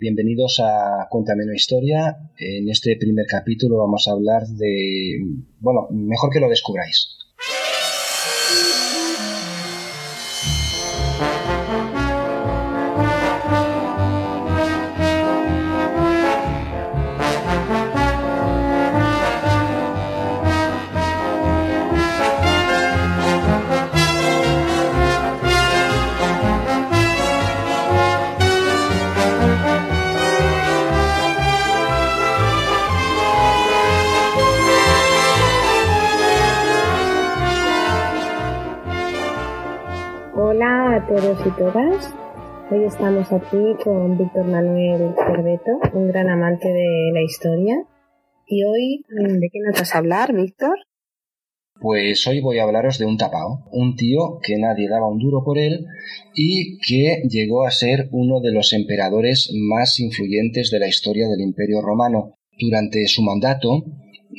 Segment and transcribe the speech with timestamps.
[0.00, 2.16] Bienvenidos a Cuéntame una historia.
[2.38, 5.18] En este primer capítulo vamos a hablar de...
[5.58, 7.18] Bueno, mejor que lo descubráis.
[41.62, 47.74] Hoy estamos aquí con Víctor Manuel Cerveto, un gran amante de la historia.
[48.46, 50.78] Y hoy, ¿de qué nos vas a hablar, Víctor?
[51.78, 55.44] Pues hoy voy a hablaros de un tapao, un tío que nadie daba un duro
[55.44, 55.84] por él
[56.34, 61.42] y que llegó a ser uno de los emperadores más influyentes de la historia del
[61.42, 62.36] Imperio Romano.
[62.58, 63.84] Durante su mandato,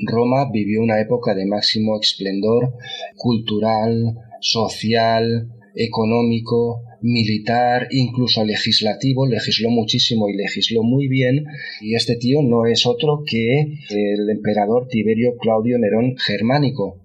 [0.08, 2.74] Roma vivió una época de máximo esplendor
[3.16, 11.46] cultural, social, económico, militar, incluso legislativo, legisló muchísimo y legisló muy bien,
[11.82, 16.98] y este tío no es otro que el emperador Tiberio Claudio Nerón Germánico,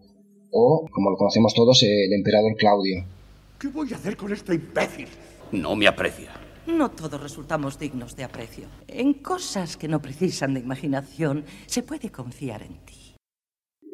[0.51, 3.05] o, como lo conocemos todos, el emperador Claudio.
[3.59, 5.07] ¿Qué voy a hacer con este imbécil?
[5.53, 6.31] No me aprecia.
[6.67, 8.67] No todos resultamos dignos de aprecio.
[8.89, 13.06] En cosas que no precisan de imaginación, se puede confiar en ti.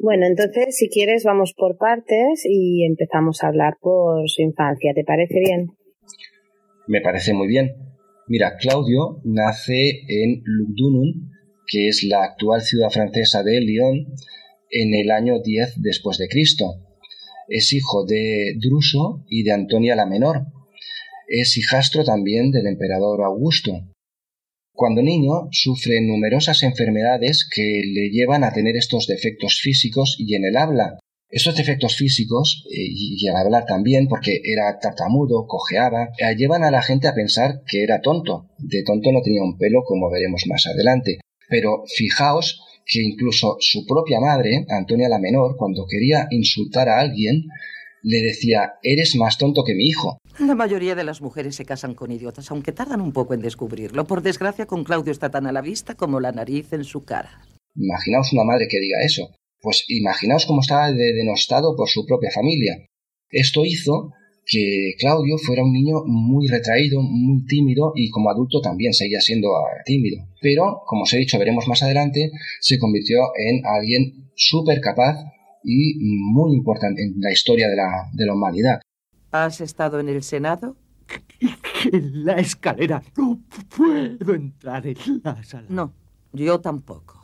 [0.03, 4.91] Bueno, entonces, si quieres, vamos por partes y empezamos a hablar por su infancia.
[4.93, 5.71] ¿Te parece bien?
[6.87, 7.71] Me parece muy bien.
[8.27, 11.31] Mira, Claudio nace en Lugdunum,
[11.65, 14.07] que es la actual ciudad francesa de Lyon,
[14.71, 16.65] en el año 10 después de Cristo.
[17.47, 20.47] Es hijo de Druso y de Antonia la Menor.
[21.29, 23.71] Es hijastro también del emperador Augusto.
[24.75, 30.45] Cuando niño sufre numerosas enfermedades que le llevan a tener estos defectos físicos y en
[30.45, 30.97] el habla.
[31.29, 36.71] Estos defectos físicos, eh, y al hablar también, porque era tartamudo, cojeaba, eh, llevan a
[36.71, 38.49] la gente a pensar que era tonto.
[38.57, 41.19] De tonto no tenía un pelo, como veremos más adelante.
[41.49, 47.45] Pero fijaos que incluso su propia madre, Antonia la Menor, cuando quería insultar a alguien,
[48.03, 50.17] le decía, eres más tonto que mi hijo.
[50.39, 54.05] La mayoría de las mujeres se casan con idiotas, aunque tardan un poco en descubrirlo.
[54.05, 57.45] Por desgracia, con Claudio está tan a la vista como la nariz en su cara.
[57.75, 59.31] Imaginaos una madre que diga eso.
[59.61, 62.85] Pues imaginaos cómo estaba denostado por su propia familia.
[63.29, 64.11] Esto hizo
[64.45, 69.55] que Claudio fuera un niño muy retraído, muy tímido y como adulto también seguía siendo
[69.55, 70.27] ah, tímido.
[70.41, 75.15] Pero, como os he dicho, veremos más adelante, se convirtió en alguien súper capaz
[75.63, 78.79] y muy importante en la historia de la, de la humanidad.
[79.33, 80.77] ¿Has estado en el Senado?
[81.91, 83.01] En la escalera.
[83.17, 83.39] No
[83.75, 85.65] puedo entrar en la sala.
[85.69, 85.91] No,
[86.31, 87.19] yo tampoco.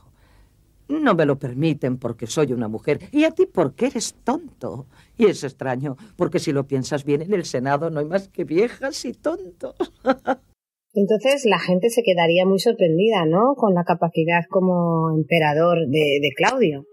[0.87, 2.99] No me lo permiten porque soy una mujer.
[3.11, 4.87] Y a ti porque eres tonto.
[5.17, 8.43] Y es extraño, porque si lo piensas bien, en el Senado no hay más que
[8.43, 9.75] viejas y tontos.
[10.95, 13.53] Entonces la gente se quedaría muy sorprendida, ¿no?
[13.55, 16.88] Con la capacidad como emperador de, de Claudio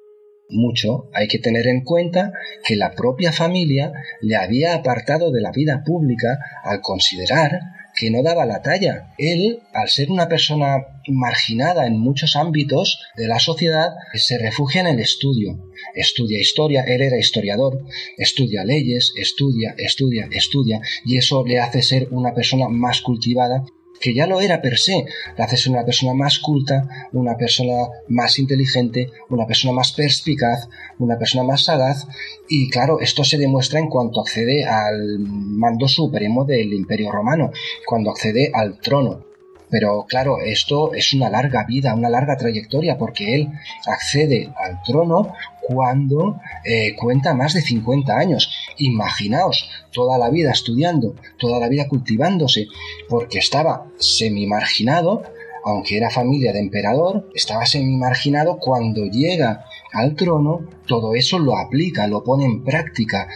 [0.49, 2.33] mucho, hay que tener en cuenta
[2.65, 7.61] que la propia familia le había apartado de la vida pública al considerar
[7.97, 9.15] que no daba la talla.
[9.19, 14.89] Él, al ser una persona marginada en muchos ámbitos de la sociedad, se refugia en
[14.89, 15.59] el estudio.
[15.95, 17.81] Estudia historia, él era historiador,
[18.19, 23.65] estudia leyes, estudia, estudia, estudia, y eso le hace ser una persona más cultivada
[24.01, 25.05] que ya lo era per se,
[25.37, 30.69] la hace ser una persona más culta, una persona más inteligente, una persona más perspicaz,
[30.99, 32.07] una persona más sagaz,
[32.49, 37.51] y claro, esto se demuestra en cuanto accede al mando supremo del Imperio Romano,
[37.87, 39.26] cuando accede al trono.
[39.71, 43.49] Pero claro, esto es una larga vida, una larga trayectoria, porque él
[43.87, 45.33] accede al trono
[45.63, 48.51] cuando eh, cuenta más de 50 años.
[48.79, 52.69] Imaginaos, toda la vida estudiando, toda la vida cultivándose,
[53.09, 55.25] porque estaba semi-marginado,
[55.65, 62.07] aunque era familia de emperador, estaba semi-marginado cuando llega al trono, todo eso lo aplica,
[62.07, 63.27] lo pone en práctica,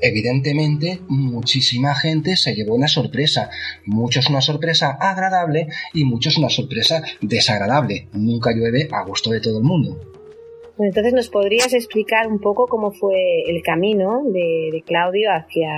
[0.00, 3.50] Evidentemente, muchísima gente se llevó una sorpresa.
[3.86, 8.08] Muchos una sorpresa agradable y muchos una sorpresa desagradable.
[8.12, 9.98] Nunca llueve a gusto de todo el mundo.
[10.78, 15.70] entonces, ¿nos podrías explicar un poco cómo fue el camino de, Claudio hacia,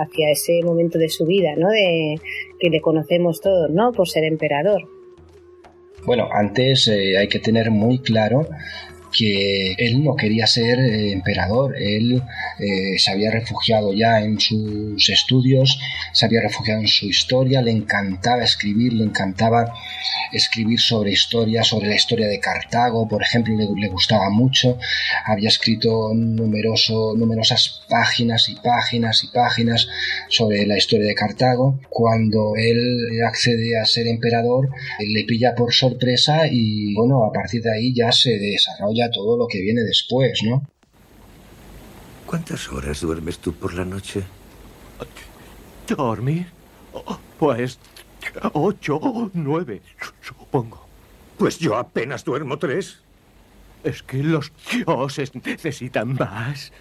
[0.00, 1.68] hacia ese momento de su vida, ¿no?
[1.68, 2.16] De,
[2.58, 3.92] que le conocemos todos, ¿no?
[3.92, 4.82] Por ser emperador.
[6.04, 8.48] Bueno, antes eh, hay que tener muy claro
[9.10, 12.22] que él no quería ser eh, emperador, él
[12.58, 15.78] eh, se había refugiado ya en sus estudios,
[16.12, 19.72] se había refugiado en su historia, le encantaba escribir, le encantaba
[20.32, 24.78] escribir sobre historia, sobre la historia de Cartago, por ejemplo, le, gustaba mucho,
[25.24, 29.88] había escrito numeroso, numerosas páginas y páginas y páginas
[30.28, 31.80] sobre la historia de Cartago.
[31.88, 34.70] Cuando él accede a ser emperador,
[35.00, 39.46] le pilla por sorpresa y bueno, a partir de ahí ya se desarrolla todo lo
[39.46, 40.68] que viene después, ¿no?
[42.26, 44.24] ¿Cuántas horas duermes tú por la noche?
[45.88, 46.46] ¿Dormir?
[47.38, 47.78] Pues
[48.52, 49.80] ocho o nueve,
[50.20, 50.86] supongo.
[51.38, 53.00] Pues yo apenas duermo tres.
[53.82, 56.72] Es que los dioses necesitan más.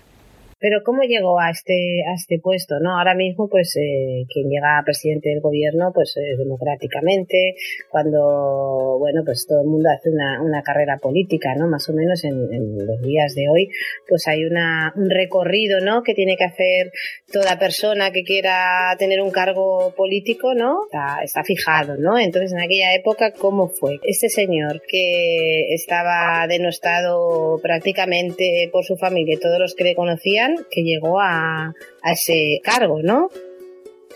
[0.60, 2.80] Pero ¿cómo llegó a este, a este puesto?
[2.80, 2.98] ¿no?
[2.98, 7.56] Ahora mismo, pues, eh, quien llega a presidente del gobierno, pues, democráticamente,
[7.90, 11.68] cuando, bueno, pues todo el mundo hace una, una carrera política, ¿no?
[11.68, 13.70] Más o menos en, en, los días de hoy,
[14.08, 16.04] pues hay una, un recorrido, ¿no?
[16.04, 16.92] Que tiene que hacer
[17.32, 20.86] toda persona que quiera tener un cargo político, ¿no?
[20.86, 22.18] Está, está fijado, ¿no?
[22.18, 24.00] Entonces, en aquella época, ¿cómo fue?
[24.04, 30.49] Este señor que estaba denostado prácticamente por su familia y todos los que le conocían,
[30.70, 31.74] que llegó a,
[32.04, 33.30] ese cargo, ¿no?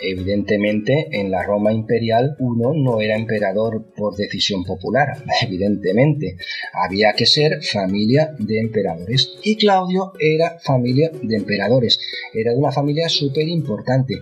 [0.01, 6.35] Evidentemente, en la Roma imperial uno no era emperador por decisión popular, evidentemente.
[6.73, 9.35] Había que ser familia de emperadores.
[9.43, 11.99] Y Claudio era familia de emperadores.
[12.33, 14.19] Era de una familia súper importante.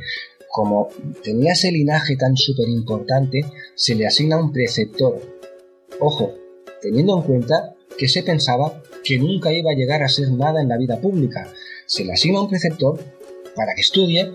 [0.50, 0.90] Como
[1.24, 5.22] tenía ese linaje tan súper importante, se le asigna un preceptor.
[6.00, 6.34] Ojo,
[6.81, 10.69] teniendo en cuenta que se pensaba que nunca iba a llegar a ser nada en
[10.69, 11.51] la vida pública,
[11.85, 12.99] se le asigna un preceptor
[13.55, 14.31] para que estudie,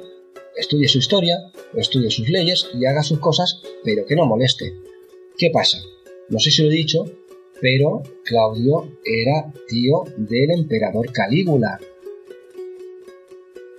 [0.56, 1.36] estudie su historia,
[1.74, 4.74] estudie sus leyes y haga sus cosas, pero que no moleste.
[5.38, 5.78] ¿Qué pasa?
[6.28, 7.04] No sé si lo he dicho,
[7.60, 11.78] pero Claudio era tío del emperador Calígula.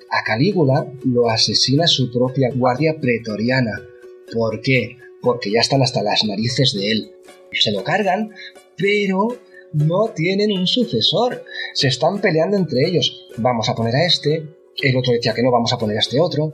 [0.10, 3.82] A Calígula lo asesina su propia guardia pretoriana.
[4.34, 4.98] ¿Por qué?
[5.22, 7.12] Porque ya están hasta las narices de él.
[7.52, 8.32] Se lo cargan,
[8.76, 9.38] pero
[9.74, 11.44] no tienen un sucesor.
[11.74, 13.28] Se están peleando entre ellos.
[13.38, 14.48] Vamos a poner a este,
[14.78, 16.52] el otro decía que no, vamos a poner a este otro.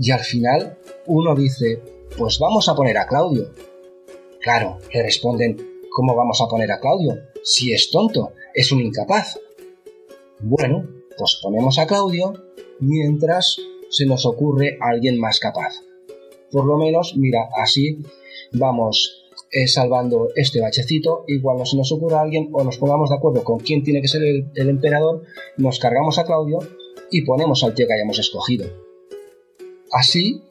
[0.00, 1.82] Y al final uno dice,
[2.16, 3.52] pues vamos a poner a Claudio.
[4.40, 5.56] Claro, le responden,
[5.90, 7.14] ¿cómo vamos a poner a Claudio?
[7.42, 9.38] Si es tonto, es un incapaz.
[10.40, 10.86] Bueno,
[11.16, 12.32] pues ponemos a Claudio
[12.78, 13.56] mientras
[13.90, 15.80] se nos ocurre alguien más capaz.
[16.50, 17.98] Por lo menos, mira, así
[18.52, 23.16] vamos eh, salvando este bachecito, igual no se nos ocurra alguien o nos pongamos de
[23.16, 25.22] acuerdo con quién tiene que ser el, emperador,
[25.56, 26.58] nos cargamos a Claudio
[27.10, 28.66] y ponemos al tío que hayamos escogido.
[29.92, 30.42] Así,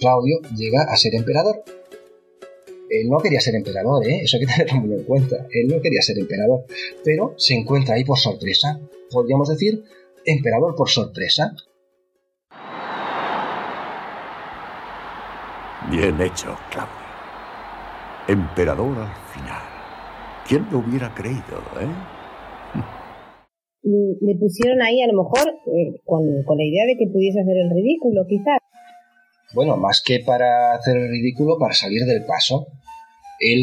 [0.00, 1.62] Claudio llega a ser emperador.
[2.88, 4.20] Él no quería ser emperador, ¿eh?
[4.22, 5.46] eso hay que tenerlo muy en cuenta.
[5.50, 6.64] Él no quería ser emperador,
[7.04, 8.80] pero se encuentra ahí por sorpresa.
[9.10, 9.82] Podríamos decir,
[10.24, 11.54] emperador por sorpresa.
[15.90, 17.05] Bien hecho, Claudio.
[18.28, 19.62] Emperador al final.
[20.48, 21.88] ¿Quién lo hubiera creído, eh?
[23.82, 27.70] Le pusieron ahí a lo mejor eh, con, la idea de que pudiese hacer el
[27.70, 28.58] ridículo, quizás.
[29.54, 32.66] Bueno, más que para hacer el ridículo, para salir del paso.
[33.38, 33.60] Él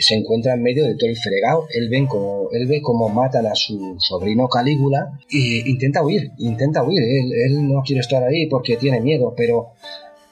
[0.00, 1.66] se encuentra en medio de todo el fregado.
[1.72, 6.82] Él, ve como, él ve cómo matan a su sobrino Calígula e intenta huir, intenta
[6.82, 7.02] huir.
[7.02, 9.72] Él, él no quiere estar ahí porque tiene miedo, pero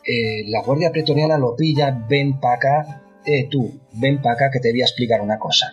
[0.06, 4.61] eh, la guardia pretoriana lo pilla, ven para acá, eh, tú, ven para acá que
[4.61, 5.73] te voy a explicar una cosa.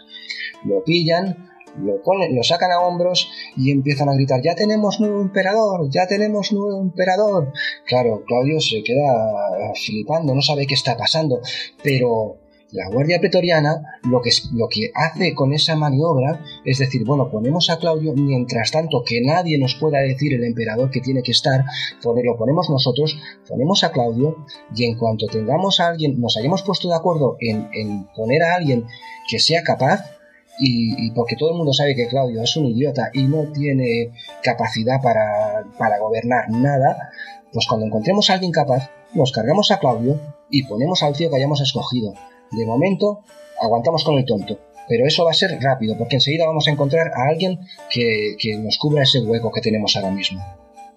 [0.65, 5.21] Lo pillan, lo, ponen, lo sacan a hombros y empiezan a gritar, ya tenemos nuevo
[5.21, 7.53] emperador, ya tenemos nuevo emperador.
[7.85, 11.39] Claro, Claudio se queda flipando, no sabe qué está pasando,
[11.83, 12.40] pero
[12.71, 17.69] la Guardia Pretoriana lo que, lo que hace con esa maniobra es decir, bueno, ponemos
[17.69, 21.65] a Claudio mientras tanto que nadie nos pueda decir el emperador que tiene que estar,
[22.03, 26.87] lo ponemos nosotros, ponemos a Claudio y en cuanto tengamos a alguien, nos hayamos puesto
[26.87, 28.85] de acuerdo en, poner a alguien
[29.29, 30.17] que sea capaz,
[30.59, 34.11] y, porque todo el mundo sabe que Claudio es un idiota y no tiene
[34.43, 37.09] capacidad para, para gobernar nada,
[37.51, 41.37] pues cuando encontremos a alguien capaz, nos cargamos a Claudio y ponemos al tío que
[41.37, 42.13] hayamos escogido.
[42.51, 43.23] De momento,
[43.61, 44.59] aguantamos con el tonto.
[44.87, 48.77] Pero eso va a ser rápido, porque enseguida vamos a encontrar a alguien que, nos
[48.77, 50.41] cubra ese hueco que tenemos ahora mismo.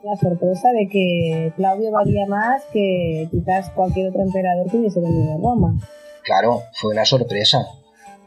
[0.02, 5.34] La sorpresa de que Claudio valía más que quizás cualquier otro emperador que hubiese venido
[5.34, 5.78] a Roma.
[6.24, 7.66] Claro, fue una sorpresa,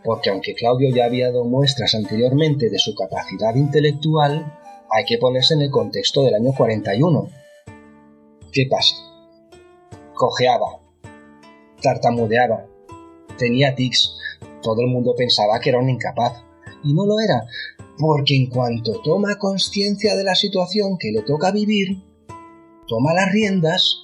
[0.04, 4.46] porque aunque Claudio ya había dado muestras anteriormente de su capacidad intelectual,
[4.90, 7.28] hay que ponerse en el contexto del año 41.
[8.52, 8.96] ¿Qué pasa?
[10.14, 10.80] Cojeaba,
[11.82, 12.66] tartamudeaba,
[13.38, 14.16] tenía tics.
[14.62, 16.44] Todo el mundo pensaba que era un incapaz.
[16.84, 17.44] Y no lo era.
[18.00, 22.04] porque en cuanto toma conciencia de la situación que le toca vivir,
[22.88, 24.04] toma las riendas,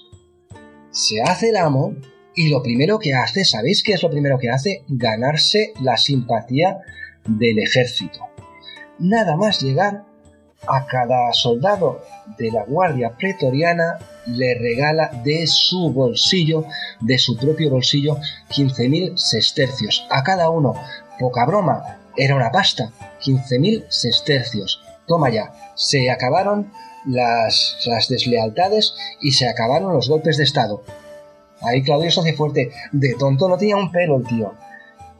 [0.89, 1.95] se hace el amo
[2.35, 4.83] y lo primero que hace, ¿sabéis qué es lo primero que hace?
[4.87, 6.79] Ganarse la simpatía
[7.27, 8.19] del ejército.
[8.99, 10.05] Nada más llegar,
[10.67, 12.01] a cada soldado
[12.37, 16.65] de la Guardia Pretoriana le regala de su bolsillo,
[17.01, 18.17] de su propio bolsillo,
[18.49, 20.05] 15.000 sestercios.
[20.09, 20.75] A cada uno,
[21.19, 22.91] poca broma, era una pasta,
[23.21, 24.81] 15.000 sestercios.
[25.07, 26.71] Toma ya, se acabaron
[27.05, 30.83] las, las deslealtades y se acabaron los golpes de Estado.
[31.61, 32.71] Ahí Claudio se hace fuerte.
[32.91, 34.53] De tonto no tenía un pelo el tío.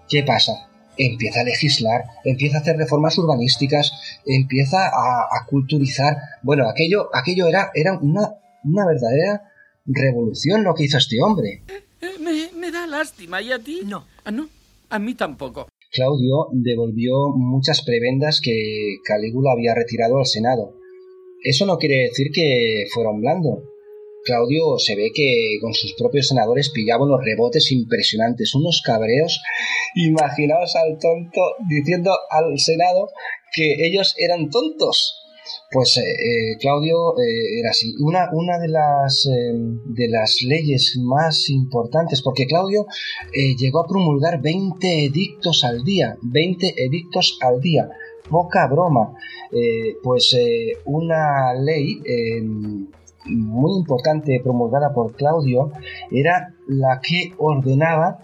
[0.09, 0.67] ¿Qué pasa?
[0.97, 3.91] Empieza a legislar, empieza a hacer reformas urbanísticas,
[4.25, 6.17] empieza a, culturizar.
[6.43, 9.51] Bueno, aquello, aquello era, era una, una verdadera
[9.85, 11.63] revolución lo que hizo este hombre.
[12.19, 13.41] Me, me da lástima.
[13.41, 13.81] ¿Y a ti?
[13.85, 14.05] No.
[14.23, 14.50] Ah, no.
[14.89, 15.67] A mí tampoco.
[15.91, 20.75] Claudio devolvió muchas prebendas que Calígula había retirado al Senado.
[21.43, 23.63] Eso no quiere decir que fuera un blando.
[24.23, 29.41] Claudio se ve que con sus propios senadores pillaba unos rebotes impresionantes, unos cabreos.
[29.95, 33.09] Imaginaos al tonto diciendo al Senado
[33.53, 35.19] que ellos eran tontos.
[35.71, 37.95] Pues eh, eh, Claudio eh, era así.
[37.99, 42.85] Una, una de, las, de las leyes más importantes, porque Claudio
[43.57, 47.89] llegó a promulgar 20 edictos al día, 20 edictos al día.
[48.29, 49.13] Poca broma.
[50.01, 50.35] pues
[50.85, 51.99] una ley
[53.25, 55.71] muy importante promulgada por Claudio
[56.11, 58.19] era la que ordenaba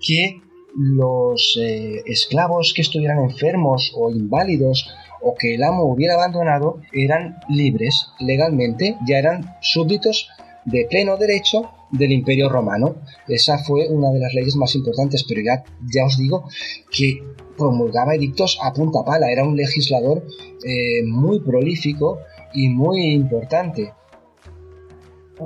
[0.00, 0.40] que
[0.74, 4.88] los eh, esclavos que estuvieran enfermos o inválidos
[5.20, 10.28] o que el amo hubiera abandonado eran libres legalmente, ya eran súbditos
[10.64, 12.96] de pleno derecho del Imperio Romano.
[13.28, 16.44] Esa fue una de las leyes más importantes, pero ya, ya os digo
[16.90, 17.22] que
[17.56, 20.24] promulgaba edictos a punta pala, era un legislador
[20.64, 22.18] eh, muy prolífico
[22.54, 23.92] y muy importante.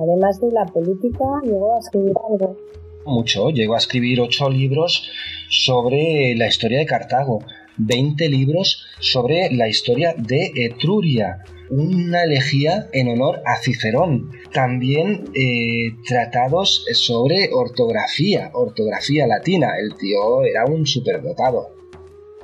[0.03, 2.57] Además de la política, llegó a escribir algo.
[3.05, 5.09] Mucho, llegó a escribir ocho libros
[5.49, 7.39] sobre la historia de Cartago,
[7.79, 14.31] 20 libros sobre la historia de Etruria, una elegía en honor a Cicerón.
[14.53, 19.75] También eh, tratados sobre ortografía, ortografía latina.
[19.79, 21.71] El tío era un superdotado.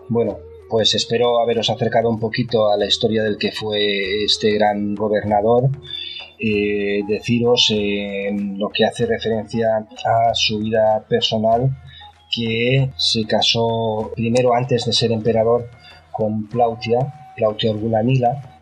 [0.09, 4.95] Bueno, pues espero haberos acercado un poquito a la historia del que fue este gran
[4.95, 5.71] gobernador
[6.43, 11.71] eh, deciros en lo que hace referencia a su vida personal
[12.35, 15.69] que se casó primero antes de ser emperador
[16.11, 16.99] con Plautia,
[17.37, 18.53] Plautia Orgulanila,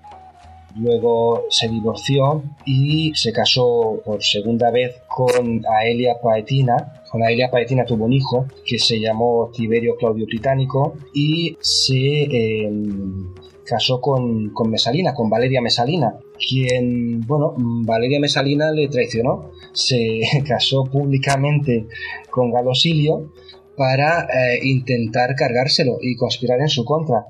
[0.76, 7.02] luego se divorció y se casó por segunda vez con Aelia Paetina.
[7.10, 13.32] Con Aelia Paetina tuvo un hijo que se llamó Tiberio Claudio Británico y se em,
[13.70, 20.84] casó con, con, Mesalina, con Valeria Mesalina, quien, bueno, Valeria Mesalina le traicionó, se casó
[20.86, 21.86] públicamente
[22.30, 23.32] con Galosilio
[23.76, 27.26] para eh, intentar cargárselo y conspirar en su contra.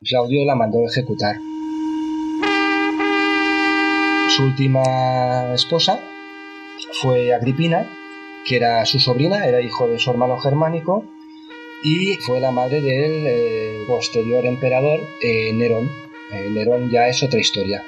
[0.00, 1.36] Claudio la mandó ejecutar.
[4.30, 6.00] Su última esposa
[7.02, 7.86] fue Agripina,
[8.48, 11.04] que era su sobrina, era hijo de su hermano germánico,
[11.82, 15.90] y fue la madre del eh, posterior emperador eh, Nerón.
[16.32, 17.82] Eh, Nerón ya es otra historia.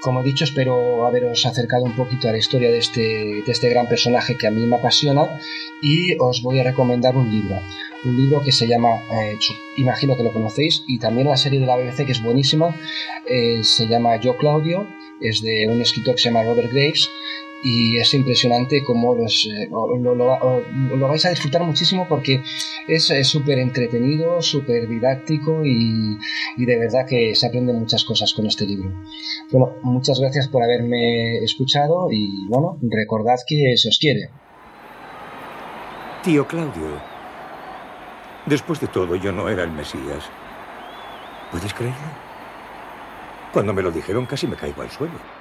[0.00, 3.68] Como he dicho, espero haberos acercado un poquito a la historia de este, de este
[3.68, 5.40] gran personaje que a mí me apasiona
[5.82, 7.60] y os voy a recomendar un libro.
[8.04, 9.02] Un libro que se llama,
[9.76, 12.76] imagino que lo conocéis, y también la serie de la BBC que es buenísima,
[13.62, 14.86] se llama Yo Claudio,
[15.20, 17.10] es de un escritor que se llama Robert Graves
[17.62, 18.82] y es impresionante
[19.16, 22.42] los, eh, lo, vais a disfrutar muchísimo porque
[22.86, 26.18] es súper entretenido, súper didáctico y,
[26.56, 28.92] y, de verdad que se aprenden muchas cosas con este libro.
[29.50, 34.30] Bueno, muchas gracias por haberme escuchado y bueno, recordad que se os quiere.
[36.22, 37.00] Tío Claudio,
[38.46, 40.24] después de todo yo no era el Mesías.
[41.50, 42.28] ¿Puedes creerlo?
[43.52, 45.37] Cuando me lo dijeron casi me caigo al suelo.